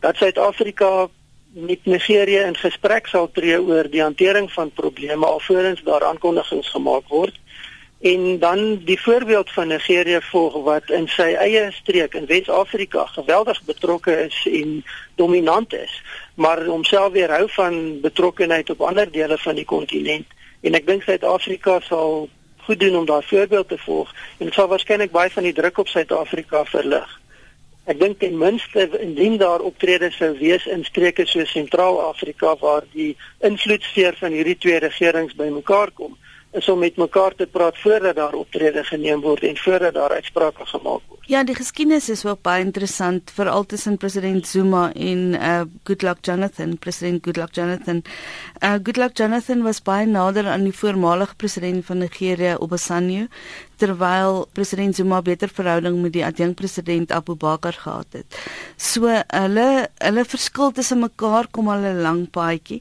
[0.00, 1.08] Dat Suid-Afrika
[1.52, 7.08] met Nigerië in gesprek sal tree oor die hantering van probleme alvorens daar aankondigings gemaak
[7.08, 7.36] word
[8.00, 13.62] en dan die voorbeeld van Nigerië volg wat in sy eie streek in Wes-Afrika geweldig
[13.64, 16.02] betrokke is en dominant is,
[16.34, 20.26] maar homself weerhou van betrokkenheid op ander dele van die kontinent.
[20.60, 22.28] En ek dink Suid-Afrika sal
[22.66, 25.78] goed doen om daar voorbeeld te volg en dit sal waarskynlik baie van die druk
[25.78, 27.20] op Suid-Afrika verlig.
[27.86, 33.12] Ek dink ten minste indien daar optredes sou wees in streke so Sentraal-Afrika waar die
[33.46, 36.16] invloedsfeer van hierdie twee regerings bymekaar kom,
[36.52, 40.66] is om met mekaar te praat voordat daar optrede geneem word en voordat daar uitsprake
[40.66, 41.15] gemaak word.
[41.26, 46.76] Ja, die geskiedenis is ook baie interessant veral tussen president Zuma en uh Goodluck Jonathan,
[46.78, 48.04] president Goodluck Jonathan.
[48.62, 53.26] Uh Goodluck Jonathan was baie nader aan die voormalige president van Nigerië, Obasanjo,
[53.76, 58.38] terwyl president Zuma beter verhouding met die adjunkpresident Abu Bakar gehad het.
[58.76, 62.80] So hulle hulle verskil tussen mekaar kom al 'n lang paadjie.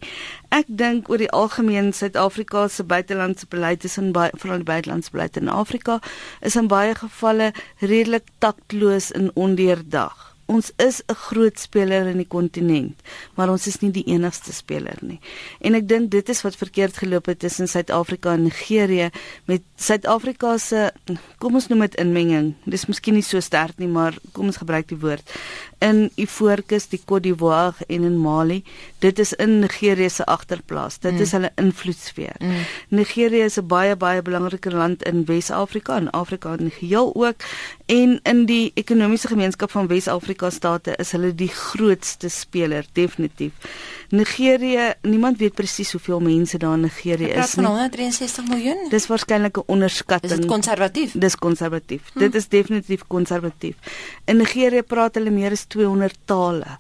[0.49, 5.12] Ek dink oor die algemeen Suid-Afrika se buitelandse beleid is in baie veral die buitelandse
[5.12, 5.99] beleid in Afrika
[6.41, 12.27] is in baie gevalle redelik taktloos en ondeurdag ons is 'n groot speler in die
[12.27, 13.01] kontinent,
[13.36, 15.19] maar ons is nie die enigste speler nie.
[15.62, 19.10] En ek dink dit is wat verkeerd geloop het tussen Suid-Afrika en Nigerië
[19.45, 20.91] met Suid-Afrika se
[21.38, 22.53] kom ons noem dit inmenging.
[22.65, 25.31] Dis miskien nie so sterk nie, maar kom ons gebruik die woord
[25.79, 28.63] in Ivoorkus, die Côte d'Ivoire en in Mali.
[28.99, 30.99] Dit is in Nigerië se agterplaas.
[30.99, 31.21] Dit mm.
[31.21, 32.36] is hulle invloedsfeer.
[32.39, 32.63] Mm.
[32.89, 37.36] Nigerië is 'n baie baie belangrike land in Wes-Afrika en Afrika in geheel ook
[37.85, 43.53] en in die ekonomiese gemeenskap van Wes-Afrika Afrika state is hulle die grootste speler definitief.
[44.09, 47.65] Nigerië, niemand weet presies hoeveel mense daar in Nigerië is nie.
[47.65, 48.89] 163 miljoen.
[48.89, 50.31] Dis waarskynlik 'n onderskatting.
[50.31, 51.11] Is dit konservatief?
[51.13, 52.01] Dis konservatief.
[52.13, 52.19] Hm.
[52.19, 53.75] Dit is definitief konservatief.
[54.25, 56.79] In Nigerië praat hulle meer as 200 tale.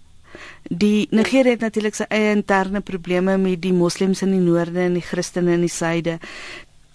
[0.63, 4.93] Die Nigerië het natuurlik sy eie interne probleme met die moslems in die noorde en
[4.93, 6.19] die Christene in die suide.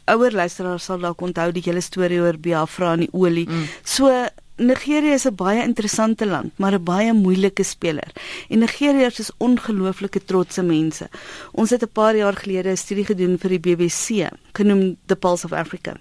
[0.04, 3.48] Ouer luisteraars sal dalk onthou die hele storie oor Biafra en die olie.
[3.48, 3.66] Mm.
[3.84, 4.28] So
[4.60, 8.12] Nigerië is 'n baie interessante land, maar 'n baie moeilike speler.
[8.48, 11.08] En Nigeriërs is ongelooflike trotse mense.
[11.52, 15.44] Ons het 'n paar jaar gelede 'n studie gedoen vir die BBC, genoem The Pulse
[15.46, 15.96] of Africa.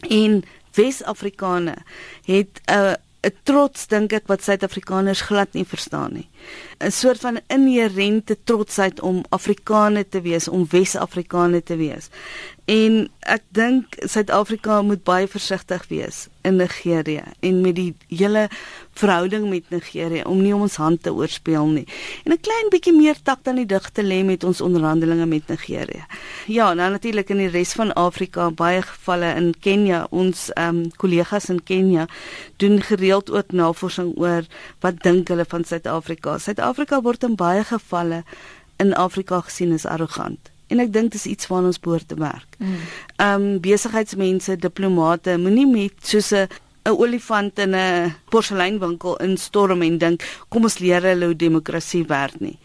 [0.00, 1.76] En Wes-Afrikane
[2.24, 6.28] het 'n 'n trots dink ek wat Suid-Afrikaners glad nie verstaan nie.
[6.78, 12.08] 'n Soort van inherente trotsheid om Afrikaner te wees, om Wes-Afrikaner te wees.
[12.70, 18.44] En ek dink Suid-Afrika moet baie versigtig wees in Nigerië en met die hele
[18.94, 21.86] verhouding met Nigerië om nie om ons hand te oorspeel nie.
[22.24, 25.48] En 'n klein bietjie meer tak dan die dig te lê met ons onderhandelinge met
[25.48, 26.04] Nigerië.
[26.46, 30.90] Ja, nou natuurlik in die res van Afrika, baie gevalle in Kenja, ons ehm um,
[30.96, 32.06] kollegas in Kenja
[32.56, 34.42] doen gereeld ook navorsing oor
[34.80, 36.38] wat dink hulle van Suid-Afrika.
[36.38, 38.24] Suid-Afrika word in baie gevalle
[38.76, 42.58] in Afrika gesien as arrogant en ek dink dis iets waaraan ons behoort te werk.
[42.58, 42.76] Mm.
[43.16, 46.48] Ehm um, besigheidsmense, diplomate, moenie met soos 'n
[46.84, 52.40] 'n olifant in 'n porseleinwinkel instorm en dink kom ons leer hulle hoe demokrasie werk
[52.40, 52.58] nie.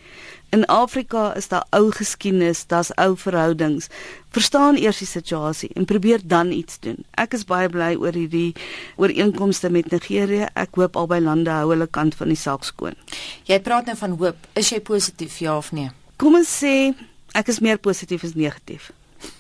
[0.49, 3.89] In Afrika is daar ou geskiedenis, daar's ou verhoudings.
[4.31, 7.03] Verstaan eers die situasie en probeer dan iets doen.
[7.12, 8.55] Ek is baie bly oor hierdie
[8.95, 10.47] ooreenkomste met Nigerië.
[10.55, 12.95] Ek hoop albei lande hou hulle kant van die saak skoon.
[13.45, 14.47] Jy praat nou van hoop.
[14.55, 15.91] Is jy positief ja of nee?
[16.17, 16.95] Kom ons sê
[17.38, 18.91] ek is meer positief as negatief.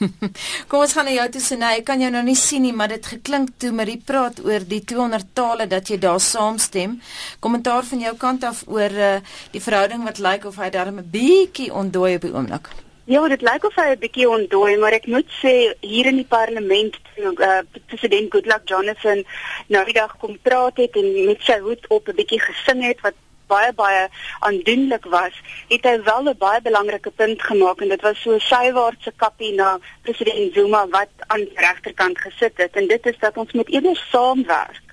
[0.69, 1.81] Kom ons gaan na jou toe Sinay.
[1.81, 4.81] Ek kan jou nou nie sien nie, maar dit geklink toe Marie praat oor die
[4.81, 6.97] 200 tale dat jy daar saamstem.
[7.43, 9.13] Kommentaar van jou kant af oor uh,
[9.53, 12.69] die verhouding wat lyk of hy darm 'n bietjie ondooi op die oomblik.
[13.07, 16.27] Ja, dit lyk of hy 'n bietjie ondooi, maar ek moet sê hier in die
[16.27, 19.23] parlement uh, president Goodluck Jonathan
[19.67, 23.01] nou die dag kom praat het en met sy hoed op 'n bietjie gesing het
[23.01, 23.15] wat
[23.47, 24.07] baie baie
[24.39, 25.35] aandoenlik was,
[25.67, 29.79] het hy wel 'n baie belangrike punt gemaak en dit was so sywaartse kappie na
[30.01, 32.75] president Zuma wat aan die regterkant gesit het.
[32.75, 34.87] En dit is dat ons moet eerder saamwerk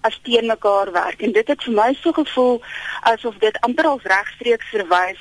[0.00, 1.22] as teen mekaar werk.
[1.22, 2.62] En dit het vir my so gevoel
[3.00, 5.20] asof dit amper al regstreeks verwys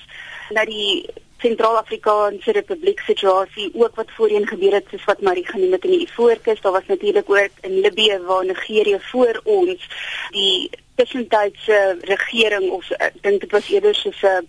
[0.50, 5.84] na die Sentraal-Afrikaanse Republiek situasie ook wat voorheen gebeur het soos wat Marie genoem het
[5.84, 6.62] in die Ivoorkus.
[6.62, 9.88] Daar was natuurlik ook in Libië waar Nigerië voor ons
[10.30, 14.47] die tussentydse regering of ek dink dit was eerder soos 'n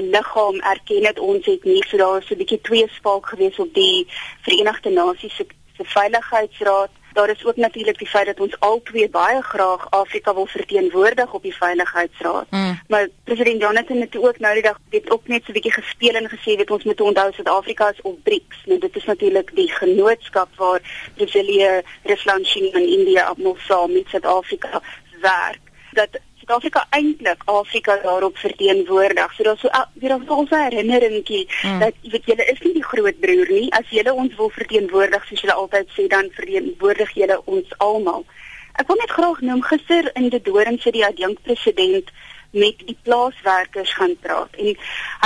[0.00, 3.74] 'n liggaam erken dit ons het nie so daar was 'n bietjie tweespalk gewees op
[3.74, 4.06] die
[4.42, 9.90] Verenigde Nasies se veiligheidsraad daar is ook natuurlik die feit dat ons albei baie graag
[9.90, 12.46] Afrika wil verteenwoordig op die veiligheidsraad.
[12.50, 12.80] Mm.
[12.88, 16.14] maar president Jonathan het ook nou die dag dit ook net so 'n bietjie gespeel
[16.14, 18.56] en gesê weet ons moet onthou Suid-Afrika is op BRICS.
[18.64, 20.80] Nou dit is natuurlik die genootskap waar
[21.14, 24.82] Brasilië, Rusland, China en India almal saam met Suid-Afrika
[25.20, 25.60] werk.
[25.92, 29.32] Dat Suid-Afrika eintlik Afrika daarop verteenwoordig.
[29.34, 31.78] So daar's so weer 'n valse herinneringkie hmm.
[31.78, 33.72] dat jy weet julle is nie die groot broer nie.
[33.72, 38.24] As julle ons wil verteenwoordig soos julle altyd sê, dan verteenwoordig julle ons almal.
[38.72, 42.10] Ek wil net graag noem gister in die Doring sit die adjunk president
[42.50, 44.76] met die plaaswerkers gaan praat en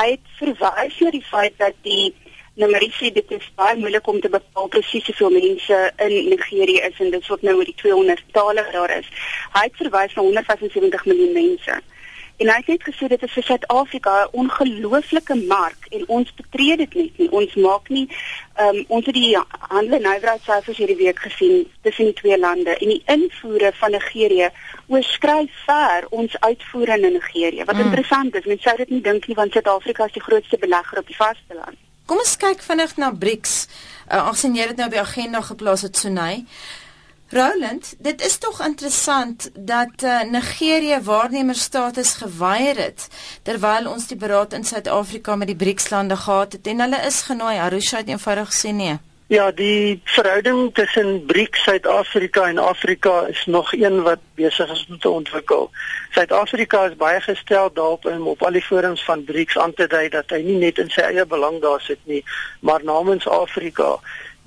[0.00, 2.14] hy het verwys na die feit dat die
[2.54, 6.98] Nou Marisie, dit is baie moeilik om te bepaal presies hoeveel mense in Nigerië is
[6.98, 9.08] en dit word nou oor die 200 tale daar is.
[9.54, 11.80] Hy het verwys na 175 miljoen mense.
[12.40, 16.94] En hy het gesê dit is vir Suid-Afrika 'n ongelooflike mark en ons betree dit
[16.94, 17.30] net nie.
[17.30, 18.08] Ons maak nie
[18.56, 22.78] ehm um, ons het die handel en nywerheidssyfers hierdie week gesien tussen die twee lande
[22.78, 24.48] en die invoere van Nigerië
[24.86, 27.64] oorskry ver ons uitvoere in Nigerië.
[27.64, 27.80] Wat mm.
[27.80, 31.06] interessant is, mense sou dit nie dink nie want Suid-Afrika is die grootste belegger op
[31.06, 31.78] die vasteland.
[32.10, 33.52] Kom ons kyk vinnig na BRICS.
[34.10, 36.40] Uh, Aangesien jy dit nou op die agenda geplaas het, Sunay.
[37.30, 43.06] Roland, dit is tog interessant dat uh, Nigerië waarnemerstatus geweier het
[43.46, 47.54] terwyl ons die beraad in Suid-Afrika met die BRICS-lande gehad het en hulle is genooi.
[47.62, 48.98] Arusha het eenvoudig gesê nee.
[49.30, 54.98] Ja, die verhouding tussen BRICS, Suid-Afrika en Afrika is nog een wat besig is om
[54.98, 55.70] te ontwikkel.
[56.10, 60.08] Suid-Afrika is baie gestel daarop om op al die forums van BRICS aan te dui
[60.08, 62.24] dat hy nie net in sy eie belang daar sit nie,
[62.60, 64.00] maar namens Afrika.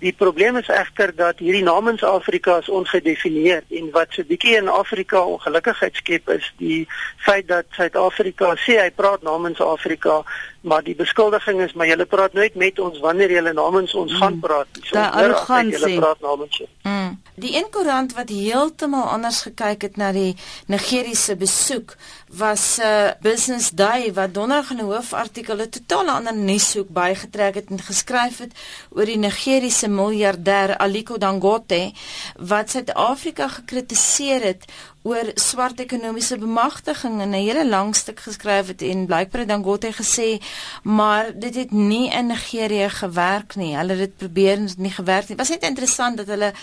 [0.04, 4.68] Die probleem is egter dat hierdie namens Afrika is ongedefinieer en wat so bietjie in
[4.68, 6.82] Afrika ongelukkigheid skep is die
[7.24, 10.26] feit dat Suid-Afrika sê hy praat namens Afrika,
[10.64, 14.18] maar die beskuldiging is maar julle praat nooit met ons wanneer julle namens ons mm.
[14.22, 14.68] gaan praat.
[14.82, 16.70] So julle praat namens ons.
[16.84, 17.12] Mm.
[17.36, 20.36] Die een koerant wat heeltemal anders gekyk het na die
[20.70, 21.96] Nigeriese besoek
[22.30, 27.56] was 'n uh, Business Day wat donderdag in 'n hoofartikel 'n totale ander nuushoek bygetrek
[27.56, 28.54] het en geskryf het
[28.90, 31.92] oor die Nigeriese miljardêr Aliko Dangote
[32.38, 34.66] wat Suid-Afrika gekritiseer het
[35.04, 40.40] oor swart ekonomiese bemagtiging in 'n hele lang stuk geskryf het en blykbaar Dangote gesê
[40.84, 43.76] maar dit het nie in Nigerië gewerk nie.
[43.76, 45.38] Hulle het dit probeer en dit nie gewerk nie.
[45.38, 46.54] Was net interessant dat hulle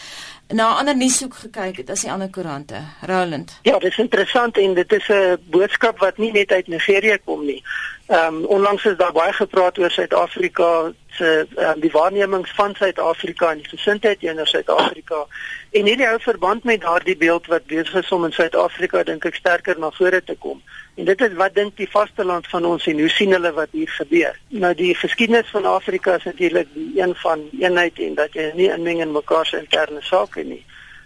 [0.49, 2.81] na ander nuushoek gekyk het as die ander koerante.
[3.07, 3.59] Roland.
[3.63, 7.45] Ja, dit is interessant en dit is 'n boodskap wat nie net uit Nigerië kom
[7.45, 7.63] nie.
[8.11, 13.51] Ehm um, onlangs is daar baie gepraat oor Suid-Afrika se um, die waarnemings van Suid-Afrika
[13.51, 15.27] en die gesindheid teenoor Suid-Afrika.
[15.71, 19.39] En hierdie hou verband met daardie beeld wat besig is om in Suid-Afrika dink ek
[19.39, 20.59] sterker na vore te kom.
[20.99, 23.93] En dit is wat dink die vasteland van ons en hoe sien hulle wat hier
[23.99, 24.41] gebeur?
[24.49, 28.73] Nou die geskiedenis van Afrika is natuurlik die een van eenheid en dat jy nie
[28.75, 30.65] inmeng in mekaar se interne sake nie.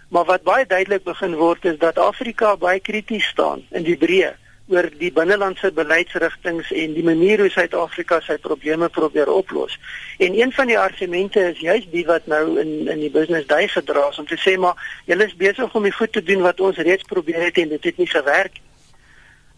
[0.09, 4.33] Maar wat baie duidelik begin word is dat Afrika baie krities staan in die breë
[4.67, 9.77] oor die binnelandse beleidsrigtinge en die manier hoe Suid-Afrika sy probleme probeer oplos.
[10.17, 13.67] En een van die argumente is juist die wat nou in in die business day
[13.67, 16.59] gedra is om te sê maar julle is besig om die goed te doen wat
[16.59, 18.65] ons reeds probeer het en dit het nie gewerk nie.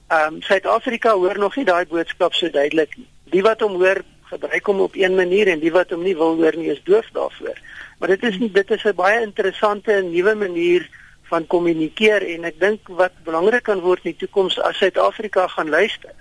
[0.07, 3.07] Ehm um, Suid-Afrika hoor nog nie daai boodskap so duidelik nie.
[3.31, 6.35] Die wat hom hoor, gebruik hom op een manier en die wat hom nie wil
[6.39, 7.59] hoor nie, is doof daarvoor.
[7.99, 10.87] Maar dit is dit is 'n baie interessante en nuwe manier
[11.29, 15.69] van kommunikeer en ek dink wat belangrik kan word in die toekoms as Suid-Afrika gaan
[15.69, 16.13] luister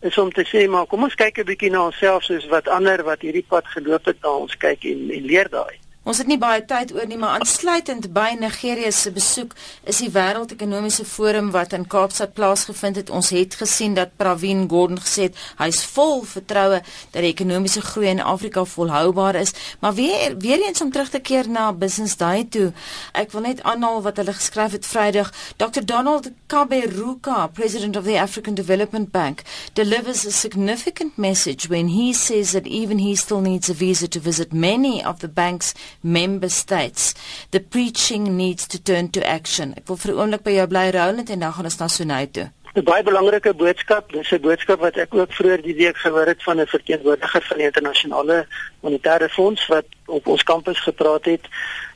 [0.00, 3.04] is om te sê maar kom ons kyk 'n bietjie na onsself soos wat ander
[3.04, 5.76] wat hierdie pad geloop het na ons kyk en en leer daai.
[6.00, 9.50] Ons het nie baie tyd oor nie, maar aansluitend by Nigerië se besoek
[9.84, 13.10] is die wêreldekonomiese forum wat in Kaapstad plaasgevind het.
[13.12, 18.08] Ons het gesien dat Pravin Gordhan gesê het hy's vol vertroue dat die ekonomiese groei
[18.14, 19.52] in Afrika volhoubaar is.
[19.84, 22.72] Maar weer weer eens om terug te keer na Business Day toe.
[23.12, 25.34] Ek wil net aanhaal wat hulle geskryf het Vrydag.
[25.60, 32.14] Dr Donald Kaberuka, president of the African Development Bank, delivers a significant message when he
[32.16, 36.50] says that even he still needs a visa to visit many of the bank's member
[36.50, 37.14] states.
[37.50, 39.74] The preaching needs to turn to action.
[39.76, 42.26] Ek wil vir 'n oomblik by jou bly Roland en dan gaan ons na Sonay
[42.26, 42.50] toe.
[42.74, 44.12] 'n Baie belangrike boodskap.
[44.12, 47.56] Dis 'n boodskap wat ek ook vroeër die week gehoor het van 'n verteenwoordiger van
[47.56, 48.46] die internasionale
[48.80, 51.44] monetaire fonds wat op ons kampus gepraat het.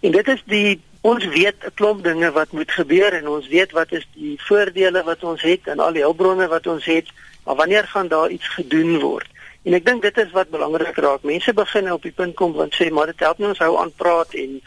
[0.01, 3.71] En dit is die ons weet 'n klomp dinge wat moet gebeur en ons weet
[3.71, 7.07] wat is die voordele wat ons het en al die hulpbronne wat ons het,
[7.45, 9.27] maar wanneer gaan daar iets gedoen word?
[9.65, 11.23] En ek dink dit is wat belangrik raak.
[11.25, 13.93] Mense begin op die punt kom want sê maar dit help nie ons hou aan
[13.97, 14.59] praat en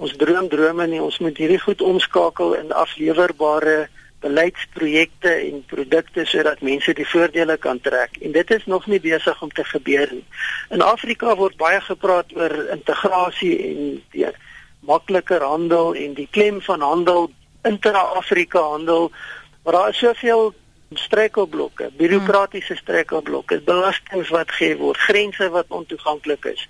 [0.00, 1.02] ons droom drome nie.
[1.04, 3.88] Ons moet hierdie goed omskakel in aflewerbare
[4.24, 8.16] beleidsprojekte en produkte sodat mense die voordele kan trek.
[8.24, 10.24] En dit is nog nie besig om te gebeur nie.
[10.74, 13.82] In Afrika word baie gepraat oor integrasie en
[14.16, 14.26] die
[14.88, 17.28] makliker handel en die klem van handel
[17.68, 19.10] intra-Afrika handel.
[19.62, 20.54] Maar daar is soveel
[20.94, 26.68] strekelblokke, bureaukratiese strekelblokke, belastings wat gegee word, grense wat ontoeganklik is.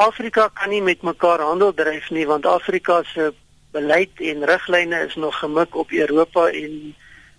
[0.00, 3.32] Afrika kan nie met mekaar handel dryf nie want Afrika se
[3.72, 6.94] beleid en riglyne is nog gemik op Europa en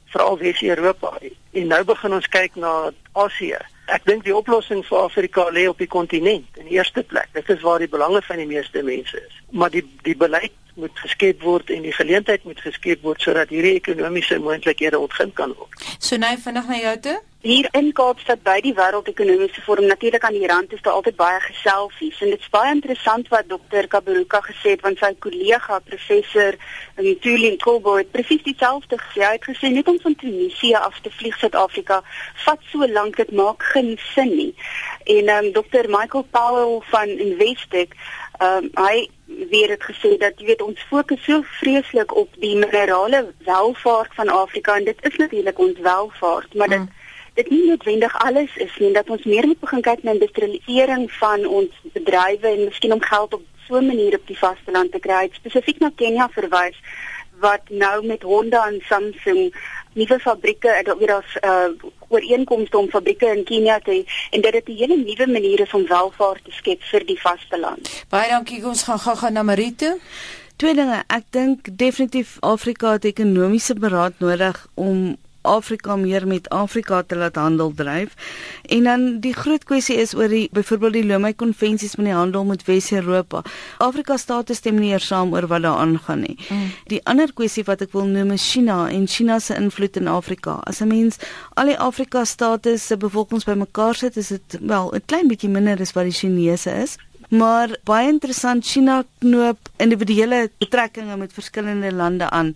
[0.05, 1.17] veral Wes-Europa.
[1.51, 3.59] En nou begin ons kyk na Asië.
[3.91, 7.29] Ek dink die oplossing vir Afrika lê op die kontinent in die eerste plek.
[7.33, 9.41] Dit is waar die belange van die meeste mense is.
[9.51, 13.75] Maar die die beleid moet geskep word en die geleentheid moet geskep word sodat hierdie
[13.77, 15.85] ekonomiese moontlikhede ontgin kan word.
[15.99, 17.19] So nou vinnig na jou toe.
[17.43, 21.41] Hier in Kaapstad by die Wêreldekonomiese Forum natuurlik aan die rand is daar altyd baie
[21.43, 23.89] geselfies en dit's baie interessant wat Dr.
[23.91, 26.55] Kaberuka gesê het want sy kollega professor
[27.03, 29.25] in Tulin Kolbo het presies dieselfde gesê.
[29.25, 31.99] Hy het gesê net om van Tunesië af te vlieg Suid-Afrika
[32.45, 34.53] vat so lank dit maak geen sin nie.
[35.03, 35.91] En ehm um, Dr.
[35.91, 37.91] Michael Powell van Investec
[38.39, 39.09] ehm um, hy
[39.49, 44.29] weer het gesê dat jy weet ons fokus so vreeslik op die minerale welvaart van
[44.29, 47.01] Afrika en dit is natuurlik ons welvaart, maar dit mm.
[47.33, 51.45] dit nie noodwendig alles is nie dat ons meer moet begin kyk na industrialisering van
[51.45, 55.29] ons bedrywe en miskien om geld op so 'n manier op die vasteland te kry.
[55.31, 56.77] Spesifiek na Kenia verwys
[57.39, 59.53] wat nou met Honda en Samsung
[59.93, 64.67] nuwe fabrieke en weer daar's uh, ooreenkomste om fabrieke in Kenia te en dit het
[64.67, 68.03] 'n hele nuwe manier is om welvaart te skep vir die vasteland.
[68.09, 68.65] Baie dankie.
[68.65, 69.97] Ons gaan gou-gou na Marito.
[70.55, 71.03] Twee dinge.
[71.07, 77.35] Ek dink definitief Afrika het ekonomiese beraad nodig om Afrika meer met Afrika te laat
[77.35, 78.15] handel dryf.
[78.65, 82.45] En dan die groot kwessie is oor die byvoorbeeld die Lomé konvensies met die handel
[82.45, 83.43] met Wes-Europa.
[83.77, 86.37] Afrika state stem nie eers saam oor wat daar aangaan nie.
[86.49, 86.71] Mm.
[86.91, 90.59] Die ander kwessie wat ek wil noem is China en China se invloed in Afrika.
[90.63, 91.17] As 'n mens
[91.53, 95.79] al die Afrika state se bevolkings bymekaar sit, is dit wel 'n klein bietjie minder
[95.79, 96.97] as wat die Chinese is
[97.33, 102.51] maar baie interessant China knoop individuele betrekkinge met verskillende lande aan.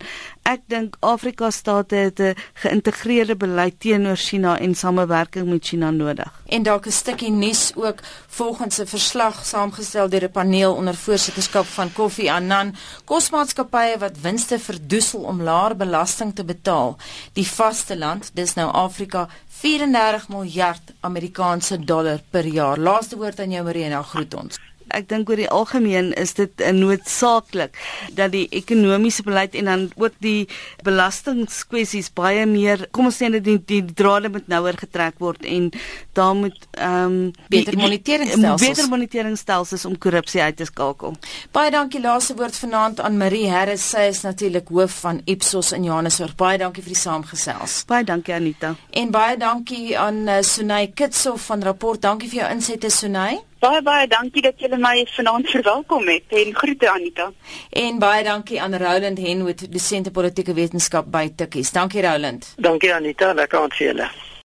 [0.48, 6.42] Ek dink Afrika state het 'n geïntegreerde beleid teenoor China en samewerking met China nodig.
[6.46, 11.66] En dalk 'n stukkie nuus ook volgens 'n verslag saamgestel deur 'n paneel onder voorsitterskap
[11.66, 12.74] van Kofi Annan,
[13.04, 16.96] kosmaatskappye wat winste verdoesel om laer belasting te betaal.
[17.32, 19.28] Die vaste land, dis nou Afrika,
[19.60, 22.78] 34 miljard Amerikaanse dollar per jaar.
[22.78, 24.58] Laaste woord aan jou Marina, groet ons
[24.94, 27.76] ek dink oor die algemeen is dit 'n noodsaaklik
[28.14, 30.48] dat die ekonomiese beleid en dan ook die
[30.82, 35.70] belastingkwessies baie meer kom ons sê net die, die drade moet nouer getrek word en
[36.12, 41.16] daar moet ehm um, beter moniteringstelsels beter moniteringstelsels om korrupsie uit te skakel.
[41.52, 43.90] Baie dankie laaste woord vanaand aan Marie Harris.
[43.90, 46.34] Sy is natuurlik hoof van Ipsos in Johannesburg.
[46.36, 47.82] Baie dankie vir die saamgesels.
[47.88, 48.74] Baie dankie Anita.
[48.90, 52.02] En baie dankie aan uh, Sunay Kitsoff van Rapport.
[52.02, 53.40] Dankie vir jou insette Sunay.
[53.58, 57.32] Baie baie dankie dat julle my vanaand verwelkom het en groete Anita.
[57.70, 61.72] En baie dankie aan Roland Henwood, dosent politieke wetenskap by Tikkies.
[61.74, 62.52] Dankie Roland.
[62.56, 64.10] Dankie Anita, lekker aan julle.